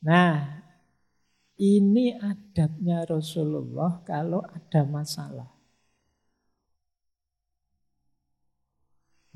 Nah, 0.00 0.64
ini 1.60 2.16
adabnya 2.16 3.04
Rasulullah 3.04 4.00
kalau 4.00 4.40
ada 4.40 4.80
masalah. 4.88 5.60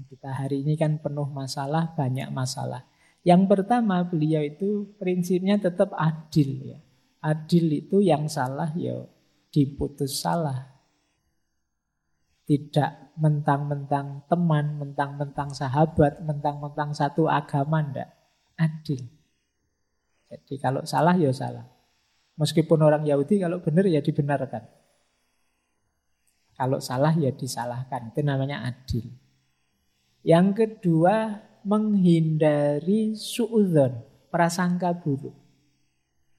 Kita 0.09 0.33
hari 0.33 0.65
ini 0.65 0.75
kan 0.75 0.99
penuh 0.99 1.29
masalah, 1.29 1.93
banyak 1.93 2.33
masalah. 2.33 2.83
Yang 3.23 3.43
pertama 3.49 4.05
beliau 4.05 4.41
itu 4.41 4.97
prinsipnya 4.97 5.61
tetap 5.61 5.93
adil 5.95 6.77
ya. 6.77 6.79
Adil 7.25 7.85
itu 7.85 8.01
yang 8.01 8.29
salah 8.29 8.73
ya 8.77 9.05
diputus 9.53 10.21
salah. 10.21 10.75
Tidak 12.45 13.17
mentang-mentang 13.17 14.29
teman, 14.29 14.77
mentang-mentang 14.77 15.53
sahabat, 15.53 16.21
mentang-mentang 16.21 16.93
satu 16.93 17.29
agama 17.29 17.81
ndak. 17.81 18.13
Adil. 18.61 19.24
Jadi 20.35 20.59
kalau 20.59 20.83
salah 20.83 21.15
ya 21.15 21.31
salah. 21.31 21.63
Meskipun 22.35 22.83
orang 22.83 23.07
Yahudi 23.07 23.39
kalau 23.39 23.63
benar 23.63 23.87
ya 23.87 24.03
dibenarkan. 24.03 24.67
Kalau 26.59 26.83
salah 26.83 27.15
ya 27.15 27.31
disalahkan. 27.31 28.11
Itu 28.11 28.27
namanya 28.27 28.67
adil. 28.67 29.15
Yang 30.27 30.49
kedua, 30.59 31.39
menghindari 31.63 33.15
suudzon, 33.15 34.03
prasangka 34.35 34.99
buruk. 34.99 35.37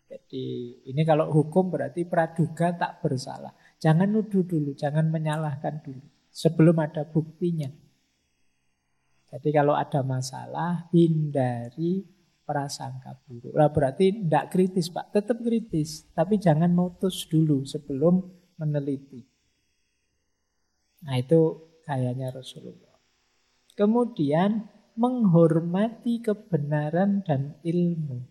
Jadi 0.05 0.79
ini 0.91 1.01
kalau 1.07 1.31
hukum 1.31 1.71
berarti 1.71 2.03
praduga 2.03 2.75
tak 2.75 2.99
bersalah. 2.99 3.55
Jangan 3.79 4.11
nuduh 4.11 4.43
dulu, 4.43 4.75
jangan 4.75 5.07
menyalahkan 5.07 5.79
dulu. 5.79 6.03
Sebelum 6.29 6.75
ada 6.83 7.07
buktinya. 7.07 7.71
Jadi 9.31 9.49
kalau 9.51 9.75
ada 9.75 9.99
masalah, 10.03 10.87
hindari 10.95 12.14
prasangka 12.45 13.17
buruk. 13.25 13.51
Lah 13.57 13.73
berarti 13.73 14.13
tidak 14.13 14.53
kritis 14.53 14.93
Pak, 14.93 15.11
tetap 15.11 15.41
kritis. 15.41 16.05
Tapi 16.13 16.37
jangan 16.37 16.69
mutus 16.71 17.25
dulu 17.25 17.65
sebelum 17.65 18.21
meneliti. 18.61 19.25
Nah 21.05 21.17
itu 21.17 21.41
kayaknya 21.83 22.31
Rasulullah. 22.31 22.95
Kemudian 23.75 24.71
menghormati 24.95 26.23
kebenaran 26.23 27.25
dan 27.27 27.59
ilmu. 27.65 28.23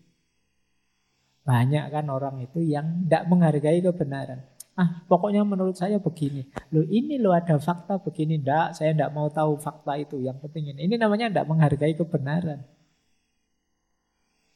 Banyak 1.45 1.93
kan 1.93 2.09
orang 2.09 2.41
itu 2.41 2.65
yang 2.65 3.05
tidak 3.05 3.29
menghargai 3.29 3.77
kebenaran. 3.85 4.41
Ah, 4.75 5.05
pokoknya 5.07 5.45
menurut 5.47 5.77
saya 5.77 6.01
begini. 6.01 6.51
Lo 6.75 6.83
ini 6.83 7.15
lo 7.15 7.31
ada 7.31 7.55
fakta 7.61 7.95
begini. 8.01 8.41
Tidak, 8.41 8.75
saya 8.75 8.91
tidak 8.91 9.13
mau 9.15 9.31
tahu 9.31 9.55
fakta 9.55 9.95
itu. 9.95 10.19
Yang 10.19 10.43
penting 10.43 10.75
ini. 10.75 10.89
Ini 10.89 10.95
namanya 10.99 11.31
tidak 11.31 11.47
menghargai 11.47 11.95
kebenaran. 11.95 12.59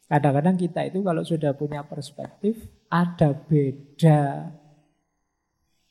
Kadang-kadang 0.10 0.58
kita 0.58 0.90
itu 0.90 1.06
kalau 1.06 1.22
sudah 1.22 1.54
punya 1.54 1.86
perspektif, 1.86 2.58
ada 2.90 3.30
beda 3.30 4.50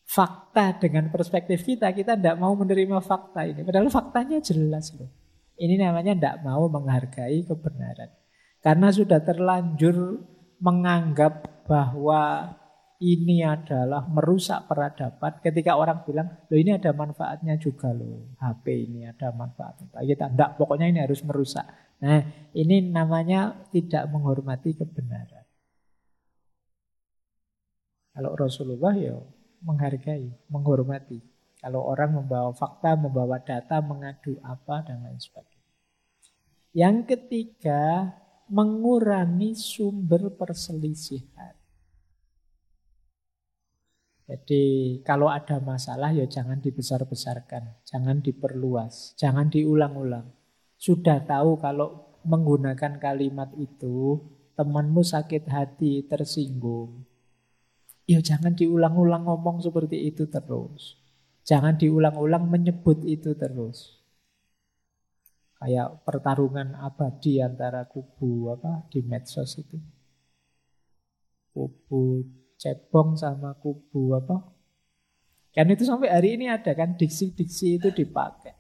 fakta 0.03 0.75
dengan 0.83 1.07
perspektif 1.15 1.63
kita, 1.63 1.95
kita 1.95 2.19
tidak 2.19 2.35
mau 2.35 2.51
menerima 2.59 2.99
fakta 2.99 3.47
ini. 3.47 3.63
Padahal 3.63 3.87
faktanya 3.95 4.43
jelas 4.43 4.91
loh. 4.99 5.07
Ini 5.55 5.79
namanya 5.79 6.19
tidak 6.19 6.37
mau 6.43 6.67
menghargai 6.67 7.47
kebenaran. 7.47 8.11
Karena 8.59 8.89
sudah 8.91 9.23
terlanjur 9.23 10.19
menganggap 10.59 11.63
bahwa 11.71 12.57
ini 12.99 13.47
adalah 13.47 14.03
merusak 14.11 14.67
peradaban. 14.67 15.39
Ketika 15.39 15.79
orang 15.79 16.03
bilang, 16.03 16.27
loh 16.51 16.59
ini 16.59 16.75
ada 16.75 16.91
manfaatnya 16.91 17.55
juga 17.55 17.95
loh. 17.95 18.35
HP 18.43 18.91
ini 18.91 19.07
ada 19.07 19.31
manfaatnya. 19.31 19.95
Kita 20.03 20.27
tidak, 20.27 20.51
pokoknya 20.59 20.91
ini 20.91 20.99
harus 21.07 21.23
merusak. 21.23 21.63
Nah, 21.99 22.23
ini 22.55 22.79
namanya 22.95 23.67
tidak 23.75 24.07
menghormati 24.11 24.79
kebenaran. 24.79 25.47
Kalau 28.15 28.35
Rasulullah 28.39 28.95
ya 28.95 29.19
menghargai, 29.63 30.31
menghormati. 30.51 31.19
Kalau 31.59 31.83
orang 31.83 32.23
membawa 32.23 32.55
fakta, 32.55 32.95
membawa 32.95 33.43
data, 33.43 33.83
mengadu 33.83 34.39
apa, 34.47 34.87
dan 34.87 35.03
lain 35.03 35.19
sebagainya. 35.19 35.75
Yang 36.71 36.97
ketiga, 37.11 38.15
mengurangi 38.47 39.59
sumber 39.59 40.31
perselisihan. 40.39 41.59
Jadi 44.29 45.01
kalau 45.03 45.33
ada 45.33 45.57
masalah 45.59 46.13
ya 46.13 46.29
jangan 46.29 46.61
dibesar-besarkan, 46.61 47.81
jangan 47.83 48.21
diperluas, 48.21 49.17
jangan 49.17 49.49
diulang-ulang. 49.49 50.38
Sudah 50.79 51.19
tahu 51.27 51.59
kalau 51.59 52.19
menggunakan 52.23 53.03
kalimat 53.03 53.51
itu 53.59 54.23
temanmu 54.55 55.03
sakit 55.03 55.47
hati, 55.51 56.07
tersinggung. 56.07 57.07
Ya 58.09 58.19
jangan 58.23 58.55
diulang-ulang 58.55 59.27
ngomong 59.27 59.63
seperti 59.63 60.11
itu 60.11 60.31
terus. 60.31 60.99
Jangan 61.47 61.79
diulang-ulang 61.79 62.49
menyebut 62.51 63.03
itu 63.07 63.39
terus. 63.39 64.03
Kayak 65.59 66.07
pertarungan 66.07 66.79
abadi 66.79 67.43
antara 67.43 67.87
kubu 67.87 68.55
apa 68.55 68.87
di 68.91 69.03
medsos 69.03 69.59
itu. 69.59 69.79
Kubu 71.51 72.23
cebong 72.59 73.15
sama 73.15 73.55
kubu 73.59 74.15
apa. 74.19 74.55
Kan 75.55 75.71
itu 75.71 75.83
sampai 75.87 76.11
hari 76.13 76.39
ini 76.39 76.47
ada 76.51 76.75
kan 76.75 76.95
diksi-diksi 76.95 77.83
itu 77.83 77.91
dipakai. 77.91 78.58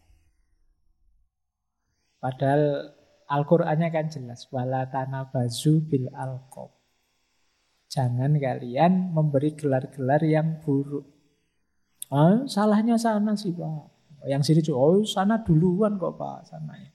Padahal 2.18 2.94
Al-Qur'annya 3.28 3.88
kan 3.94 4.06
jelas 4.10 4.48
wala 4.50 4.88
tanabazu 4.90 5.84
bil 5.86 6.10
alqab. 6.16 6.74
Jangan 7.88 8.36
kalian 8.36 9.14
memberi 9.16 9.56
gelar-gelar 9.56 10.20
yang 10.24 10.60
buruk. 10.60 11.08
Oh, 12.08 12.44
salahnya 12.48 12.96
sana 12.96 13.36
sih 13.36 13.52
Pak. 13.52 13.96
Yang 14.28 14.42
sini 14.50 14.60
juga, 14.64 14.78
oh 14.80 15.04
sana 15.04 15.40
duluan 15.44 16.00
kok 16.00 16.16
Pak, 16.16 16.48
sananya. 16.48 16.92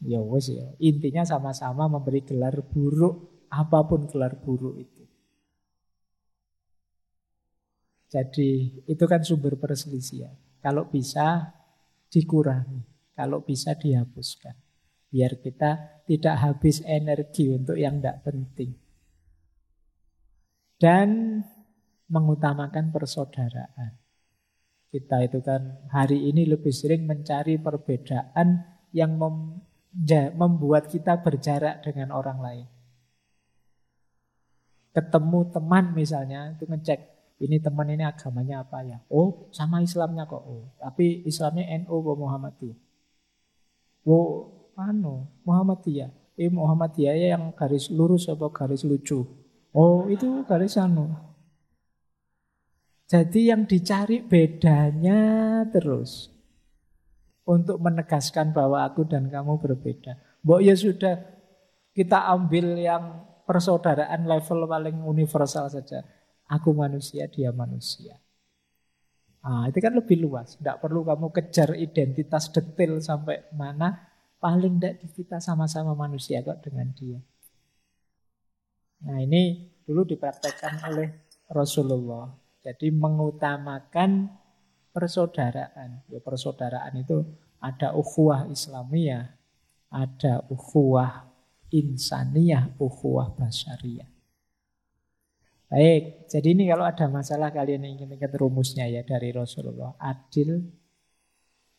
Ya 0.00 0.20
wes 0.20 0.48
ya. 0.50 0.64
Intinya 0.80 1.22
sama-sama 1.22 1.86
memberi 1.86 2.24
gelar 2.26 2.56
buruk, 2.66 3.46
apa 3.52 3.78
pun 3.86 4.08
gelar 4.08 4.38
buruk 4.38 4.80
itu. 4.80 5.04
Jadi 8.10 8.82
itu 8.90 9.04
kan 9.06 9.22
sumber 9.22 9.54
perselisihan. 9.54 10.34
Kalau 10.58 10.90
bisa 10.90 11.54
dikurangi. 12.10 12.82
Kalau 13.20 13.44
bisa 13.44 13.76
dihapuskan. 13.76 14.56
Biar 15.12 15.36
kita 15.44 16.00
tidak 16.08 16.40
habis 16.40 16.80
energi 16.88 17.52
untuk 17.52 17.76
yang 17.76 18.00
tidak 18.00 18.24
penting. 18.24 18.72
Dan 20.80 21.36
mengutamakan 22.08 22.88
persaudaraan. 22.88 24.00
Kita 24.88 25.20
itu 25.20 25.44
kan 25.44 25.84
hari 25.92 26.32
ini 26.32 26.48
lebih 26.48 26.72
sering 26.72 27.04
mencari 27.04 27.60
perbedaan 27.60 28.64
yang 28.96 29.20
mem 29.20 29.60
membuat 30.38 30.88
kita 30.88 31.20
berjarak 31.20 31.84
dengan 31.84 32.14
orang 32.16 32.38
lain. 32.40 32.66
Ketemu 34.96 35.40
teman 35.52 35.84
misalnya, 35.92 36.54
itu 36.56 36.64
ngecek 36.64 37.00
ini 37.40 37.56
teman 37.56 37.88
ini 37.88 38.04
agamanya 38.04 38.62
apa 38.66 38.84
ya? 38.84 38.98
Oh, 39.08 39.50
sama 39.50 39.80
Islamnya 39.80 40.26
kok. 40.26 40.42
Oh, 40.42 40.70
tapi 40.76 41.22
Islamnya 41.26 41.66
NU 41.82 41.98
NO, 42.02 42.14
Muhammadiyah. 42.16 42.89
Wo 44.04 44.48
anu 44.76 45.28
Muhammadiyah. 45.44 46.10
Eh 46.40 46.48
Muhammadiyah 46.48 47.36
yang 47.36 47.52
garis 47.52 47.92
lurus 47.92 48.28
apa 48.32 48.48
garis 48.48 48.84
lucu? 48.86 49.24
Oh, 49.70 50.08
itu 50.10 50.42
garis 50.48 50.80
anu. 50.80 51.12
Jadi 53.10 53.50
yang 53.50 53.66
dicari 53.66 54.22
bedanya 54.22 55.62
terus. 55.68 56.30
Untuk 57.44 57.82
menegaskan 57.82 58.54
bahwa 58.54 58.86
aku 58.86 59.02
dan 59.04 59.26
kamu 59.26 59.58
berbeda. 59.58 60.14
Mbok 60.46 60.60
ya 60.62 60.74
sudah 60.78 61.18
kita 61.90 62.30
ambil 62.30 62.78
yang 62.78 63.26
persaudaraan 63.42 64.30
level 64.30 64.70
paling 64.70 65.02
universal 65.02 65.66
saja. 65.66 66.06
Aku 66.46 66.70
manusia, 66.70 67.26
dia 67.26 67.50
manusia. 67.50 68.22
Nah, 69.40 69.64
itu 69.72 69.78
kan 69.80 69.96
lebih 69.96 70.20
luas. 70.20 70.60
Tidak 70.60 70.76
perlu 70.80 71.00
kamu 71.00 71.32
kejar 71.32 71.72
identitas 71.76 72.52
detail 72.52 73.00
sampai 73.00 73.48
mana. 73.56 74.08
Paling 74.40 74.80
tidak 74.80 75.04
kita 75.12 75.36
sama-sama 75.40 75.92
manusia 75.92 76.40
kok 76.40 76.64
dengan 76.64 76.88
dia. 76.96 77.20
Nah 79.04 79.16
ini 79.20 79.68
dulu 79.84 80.04
dipraktekkan 80.04 80.84
oleh 80.92 81.08
Rasulullah. 81.48 82.28
Jadi 82.60 82.92
mengutamakan 82.92 84.28
persaudaraan. 84.92 86.04
Ya, 86.12 86.20
persaudaraan 86.20 87.00
itu 87.00 87.24
ada 87.60 87.96
ukhuwah 87.96 88.48
Islamiyah, 88.48 89.24
ada 89.88 90.44
ukhuwah 90.52 91.28
insaniyah, 91.72 92.76
ukhuwah 92.76 93.32
basyariyah. 93.36 94.19
Baik, 95.70 96.26
jadi 96.26 96.48
ini 96.50 96.66
kalau 96.66 96.82
ada 96.82 97.06
masalah 97.06 97.54
kalian 97.54 97.86
ingin 97.86 98.10
ingat 98.10 98.34
rumusnya 98.34 98.90
ya 98.90 99.06
dari 99.06 99.30
Rasulullah. 99.30 99.94
Adil, 100.02 100.66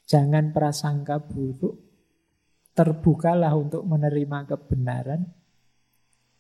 jangan 0.07 0.55
prasangka 0.55 1.19
buruk, 1.19 1.75
terbukalah 2.71 3.51
untuk 3.51 3.83
menerima 3.83 4.47
kebenaran, 4.47 5.27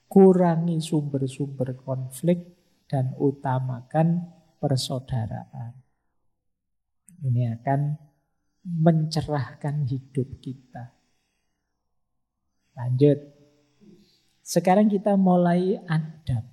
kurangi 0.07 0.79
sumber-sumber 0.79 1.75
konflik, 1.75 2.55
dan 2.87 3.15
utamakan 3.19 4.31
persaudaraan. 4.59 5.75
Ini 7.23 7.59
akan 7.59 7.79
mencerahkan 8.67 9.87
hidup 9.87 10.43
kita. 10.43 10.91
Lanjut. 12.75 13.19
Sekarang 14.43 14.91
kita 14.91 15.15
mulai 15.15 15.79
adab. 15.87 16.50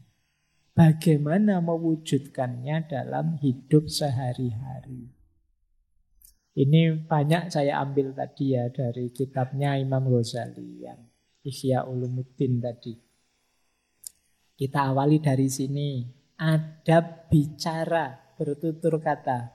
Bagaimana 0.79 1.59
mewujudkannya 1.59 2.87
dalam 2.87 3.35
hidup 3.43 3.91
sehari-hari. 3.91 5.11
Ini 6.55 7.03
banyak 7.03 7.51
saya 7.51 7.83
ambil 7.83 8.15
tadi 8.15 8.55
ya 8.55 8.71
dari 8.71 9.11
kitabnya 9.11 9.75
Imam 9.75 10.07
Ghazali 10.07 10.87
yang 10.87 11.03
Ihya 11.43 11.83
Ulumuddin 11.83 12.63
tadi. 12.63 12.95
Kita 14.55 14.95
awali 14.95 15.19
dari 15.19 15.51
sini. 15.51 16.07
Adab 16.39 17.27
bicara, 17.27 18.15
bertutur 18.39 19.03
kata. 19.03 19.51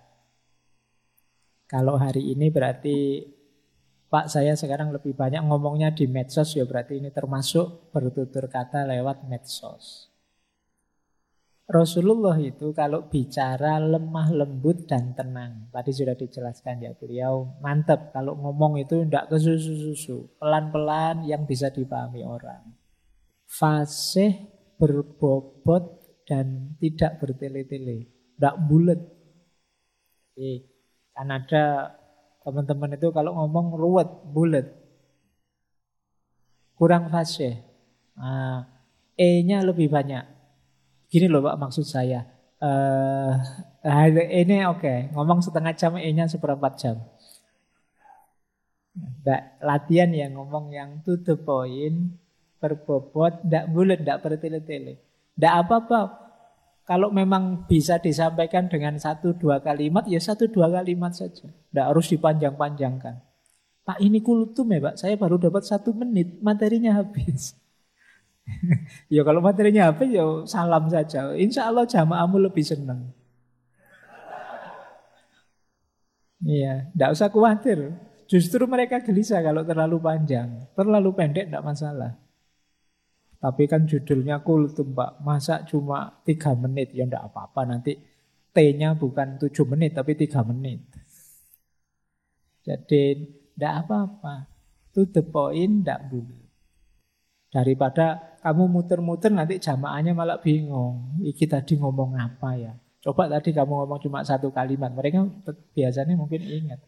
Kalau 1.72 1.96
hari 1.96 2.36
ini 2.36 2.52
berarti 2.52 3.24
Pak 4.12 4.28
saya 4.28 4.60
sekarang 4.60 4.92
lebih 4.92 5.16
banyak 5.16 5.48
ngomongnya 5.48 5.96
di 5.96 6.04
medsos 6.12 6.52
ya 6.52 6.68
berarti 6.68 7.00
ini 7.00 7.16
termasuk 7.16 7.96
bertutur 7.96 8.52
kata 8.52 8.84
lewat 8.84 9.24
medsos. 9.31 10.12
Rasulullah 11.63 12.36
itu 12.44 12.75
kalau 12.75 13.07
bicara 13.07 13.80
lemah 13.80 14.30
lembut 14.36 14.83
dan 14.83 15.15
tenang. 15.15 15.71
Tadi 15.71 15.92
sudah 15.95 16.12
dijelaskan 16.13 16.83
ya 16.83 16.92
beliau 16.92 17.56
mantep 17.63 18.12
kalau 18.12 18.36
ngomong 18.36 18.83
itu 18.83 19.07
tidak 19.07 19.31
ke 19.31 19.38
susu-susu. 19.39 20.27
Pelan-pelan 20.38 21.24
yang 21.24 21.48
bisa 21.48 21.71
dipahami 21.71 22.27
orang. 22.27 22.68
Fasih 23.48 24.50
berbobot 24.75 26.04
dan 26.27 26.75
tidak 26.83 27.24
bertele-tele. 27.24 28.12
Tidak 28.36 28.56
bulat. 28.68 29.00
Kan 31.15 31.30
ada 31.31 31.95
Teman-teman 32.44 33.00
itu 33.00 33.07
kalau 33.15 33.31
ngomong 33.39 33.80
ruwet, 33.80 34.10
bulat. 34.36 34.68
Kurang 36.75 37.07
fasih. 37.07 37.56
Nah, 38.19 38.68
E-nya 39.15 39.63
lebih 39.63 39.88
banyak. 39.88 40.27
Gini 41.13 41.30
loh 41.30 41.45
Pak 41.45 41.62
maksud 41.62 41.86
saya. 41.86 42.25
Uh, 42.57 43.38
ini 44.33 44.65
oke, 44.65 44.81
okay. 44.81 44.98
ngomong 45.13 45.45
setengah 45.45 45.77
jam 45.77 45.94
E-nya 46.01 46.25
seperempat 46.25 46.74
jam. 46.81 47.06
Nggak, 48.98 49.62
latihan 49.62 50.10
ya 50.10 50.25
ngomong 50.33 50.74
yang 50.74 51.06
to 51.06 51.21
the 51.21 51.38
point, 51.38 52.18
berbobot, 52.57 53.45
tidak 53.45 53.69
bulat, 53.69 54.01
tidak 54.01 54.25
bertele-tele. 54.25 54.98
Tidak 55.38 55.54
apa-apa, 55.54 56.00
kalau 56.89 57.13
memang 57.13 57.69
bisa 57.69 58.01
disampaikan 58.01 58.65
dengan 58.65 58.98
satu 58.98 59.38
dua 59.38 59.62
kalimat, 59.62 60.10
ya 60.10 60.18
satu 60.18 60.50
dua 60.50 60.71
kalimat 60.71 61.13
saja. 61.13 61.45
Tidak 61.45 61.86
harus 61.94 62.10
dipanjang-panjangkan. 62.10 63.21
Pak 63.83 64.00
ini 64.00 64.24
kultum 64.24 64.71
ya 64.71 64.80
Pak, 64.80 64.95
saya 64.98 65.13
baru 65.19 65.38
dapat 65.38 65.62
satu 65.62 65.94
menit, 65.94 66.39
materinya 66.39 66.95
habis. 67.04 67.54
Ya 69.16 69.22
kalau 69.24 69.40
materinya 69.40 69.92
habis 69.92 70.10
ya 70.12 70.25
salam 70.48 70.88
saja. 70.92 71.31
Insya 71.36 71.72
Allah 71.72 71.88
jamaahmu 71.88 72.38
lebih 72.44 72.63
senang. 72.63 73.12
Iya, 76.44 76.92
tidak 76.92 77.10
usah 77.16 77.28
khawatir. 77.31 77.80
Justru 78.28 78.68
mereka 78.68 79.00
gelisah 79.00 79.40
kalau 79.40 79.63
terlalu 79.63 79.98
panjang. 80.04 80.68
Terlalu 80.75 81.10
pendek 81.16 81.48
tidak 81.48 81.63
masalah. 81.63 82.12
Tapi 83.40 83.63
kan 83.68 83.88
judulnya 83.88 84.44
kultum 84.44 84.96
Pak. 84.96 85.24
Masa 85.24 85.63
cuma 85.68 86.19
tiga 86.28 86.56
menit? 86.56 86.92
Ya 86.96 87.07
enggak 87.07 87.28
apa-apa 87.31 87.68
nanti 87.68 88.00
T-nya 88.54 88.94
bukan 88.96 89.39
tujuh 89.39 89.66
menit 89.68 89.96
tapi 89.96 90.16
tiga 90.16 90.44
menit. 90.44 90.84
Jadi 92.63 93.04
enggak 93.56 93.75
apa-apa. 93.88 94.48
To 94.96 95.07
the 95.07 95.24
point 95.24 95.84
enggak 95.84 96.07
boleh. 96.12 96.43
Daripada 97.53 98.33
kamu 98.41 98.65
muter-muter 98.65 99.29
nanti 99.29 99.61
jamaahnya 99.61 100.17
malah 100.17 100.41
bingung. 100.41 101.21
Iki 101.21 101.45
tadi 101.45 101.77
ngomong 101.77 102.17
apa 102.17 102.57
ya? 102.57 102.73
Coba 103.05 103.29
tadi 103.29 103.53
kamu 103.53 103.85
ngomong 103.85 104.00
cuma 104.01 104.25
satu 104.25 104.50
kalimat. 104.50 104.89
Mereka 104.89 105.45
biasanya 105.77 106.17
mungkin 106.17 106.41
ingat. 106.41 106.81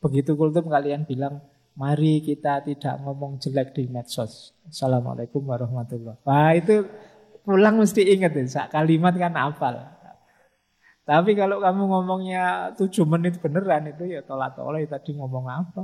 Begitu 0.00 0.32
kultum 0.32 0.72
kalian 0.72 1.04
bilang 1.04 1.44
Mari 1.74 2.22
kita 2.22 2.62
tidak 2.62 3.02
ngomong 3.02 3.42
jelek 3.42 3.74
di 3.74 3.90
medsos. 3.90 4.54
Assalamualaikum 4.70 5.42
warahmatullahi 5.42 6.22
wabarakatuh. 6.22 6.30
Wah 6.30 6.54
itu 6.54 6.86
pulang 7.42 7.82
mesti 7.82 8.14
ingat 8.14 8.30
ya, 8.38 8.70
kalimat 8.70 9.10
kan 9.18 9.34
hafal. 9.34 9.82
Tapi 11.02 11.34
kalau 11.34 11.58
kamu 11.58 11.82
ngomongnya 11.90 12.72
tujuh 12.78 13.02
menit 13.04 13.42
beneran 13.42 13.90
itu 13.90 14.06
ya 14.06 14.22
tolak-tolak 14.22 14.86
tadi 14.86 15.18
ngomong 15.18 15.50
apa. 15.50 15.82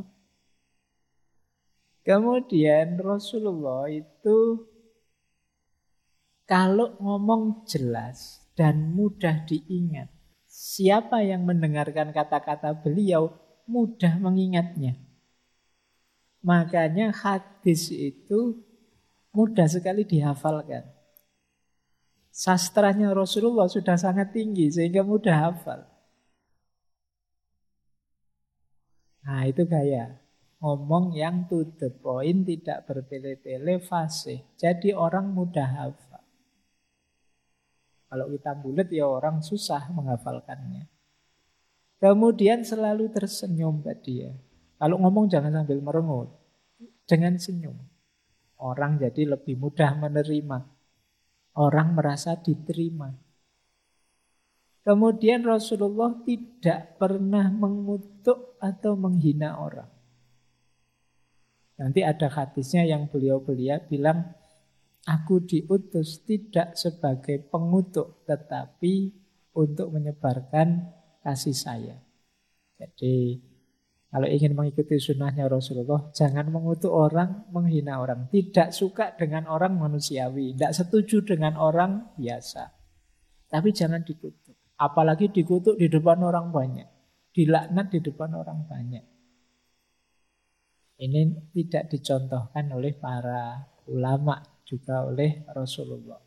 Kemudian 2.00 2.96
Rasulullah 2.96 3.88
itu 3.92 4.68
kalau 6.48 6.96
ngomong 6.98 7.68
jelas 7.68 8.42
dan 8.58 8.90
mudah 8.96 9.46
diingat, 9.46 10.10
siapa 10.48 11.22
yang 11.22 11.46
mendengarkan 11.46 12.10
kata-kata 12.10 12.74
beliau 12.74 13.36
mudah 13.68 14.18
mengingatnya. 14.18 14.98
Makanya 16.40 17.12
hadis 17.12 17.92
itu 17.92 18.64
mudah 19.30 19.68
sekali 19.68 20.02
dihafalkan. 20.08 20.88
Sastranya 22.32 23.12
Rasulullah 23.12 23.68
sudah 23.68 24.00
sangat 24.00 24.32
tinggi 24.32 24.72
sehingga 24.72 25.04
mudah 25.04 25.36
hafal. 25.50 25.84
Nah 29.20 29.44
itu 29.44 29.68
gaya 29.68 30.19
ngomong 30.60 31.16
yang 31.16 31.48
to 31.48 31.64
the 31.80 31.88
point 31.88 32.44
tidak 32.44 32.84
bertele-tele 32.84 33.80
fasih. 33.80 34.44
Jadi 34.60 34.92
orang 34.92 35.32
mudah 35.32 35.68
hafal. 35.68 36.24
Kalau 38.10 38.26
kita 38.28 38.52
bulat 38.60 38.88
ya 38.92 39.08
orang 39.08 39.40
susah 39.40 39.88
menghafalkannya. 39.94 40.90
Kemudian 42.00 42.64
selalu 42.64 43.12
tersenyum 43.12 43.80
tadi 43.84 44.24
ya. 44.24 44.32
Kalau 44.80 44.96
ngomong 45.00 45.28
jangan 45.28 45.52
sambil 45.64 45.80
merengut. 45.84 46.32
Dengan 47.04 47.36
senyum. 47.36 47.76
Orang 48.60 49.00
jadi 49.00 49.36
lebih 49.36 49.56
mudah 49.56 49.96
menerima. 49.96 50.58
Orang 51.60 51.92
merasa 51.96 52.36
diterima. 52.38 53.12
Kemudian 54.80 55.44
Rasulullah 55.44 56.16
tidak 56.24 56.96
pernah 56.96 57.52
mengutuk 57.52 58.56
atau 58.56 58.96
menghina 58.96 59.60
orang. 59.60 59.99
Nanti 61.80 62.04
ada 62.04 62.28
hadisnya 62.28 62.84
yang 62.84 63.08
beliau-beliau 63.08 63.88
bilang, 63.88 64.36
Aku 65.08 65.40
diutus 65.48 66.20
tidak 66.28 66.76
sebagai 66.76 67.40
pengutuk, 67.48 68.20
tetapi 68.28 69.16
untuk 69.56 69.96
menyebarkan 69.96 70.92
kasih 71.24 71.56
saya. 71.56 71.96
Jadi 72.76 73.40
kalau 74.10 74.28
ingin 74.28 74.52
mengikuti 74.52 75.00
sunnahnya 75.00 75.48
Rasulullah, 75.48 76.12
jangan 76.12 76.52
mengutuk 76.52 76.92
orang, 76.92 77.48
menghina 77.48 78.02
orang. 78.02 78.28
Tidak 78.28 78.76
suka 78.76 79.16
dengan 79.16 79.48
orang 79.48 79.78
manusiawi, 79.80 80.52
tidak 80.52 80.76
setuju 80.76 81.24
dengan 81.24 81.56
orang 81.56 82.12
biasa. 82.20 82.74
Tapi 83.48 83.72
jangan 83.72 84.04
dikutuk. 84.04 84.58
Apalagi 84.76 85.32
dikutuk 85.32 85.80
di 85.80 85.88
depan 85.88 86.20
orang 86.26 86.52
banyak. 86.52 86.88
Dilaknat 87.30 87.86
di 87.88 87.98
depan 88.02 88.34
orang 88.36 88.66
banyak. 88.66 89.04
Ini 91.00 91.48
tidak 91.56 91.88
dicontohkan 91.88 92.68
oleh 92.76 92.92
para 92.92 93.56
ulama, 93.88 94.36
juga 94.68 95.08
oleh 95.08 95.48
Rasulullah. 95.48 96.20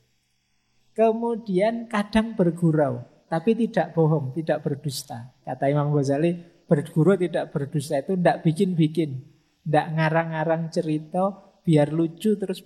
Kemudian 0.97 1.85
kadang 1.85 2.33
bergurau, 2.33 3.05
tapi 3.29 3.53
tidak 3.53 3.93
bohong, 3.93 4.33
tidak 4.33 4.65
berdusta. 4.65 5.33
Kata 5.45 5.69
Imam 5.69 5.93
Ghazali, 5.93 6.33
berguru 6.65 7.17
tidak 7.17 7.53
berdusta 7.53 8.01
itu 8.01 8.17
tidak 8.17 8.41
bikin-bikin. 8.41 9.21
Tidak 9.63 9.87
ngarang-ngarang 9.95 10.67
cerita 10.73 11.53
biar 11.63 11.95
lucu 11.95 12.35
terus 12.35 12.59